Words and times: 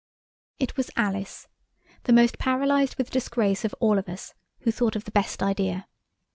It 0.57 0.77
was 0.77 0.89
Alice, 0.97 1.47
the 2.05 2.11
most 2.11 2.39
paralysed 2.39 2.97
with 2.97 3.11
disgrace 3.11 3.63
of 3.63 3.75
all 3.79 3.99
of 3.99 4.09
us, 4.09 4.33
who 4.61 4.71
thought 4.71 4.95
of 4.95 5.03
the 5.05 5.11
best 5.11 5.43
idea. 5.43 5.87